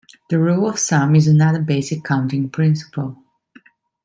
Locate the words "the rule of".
0.31-0.79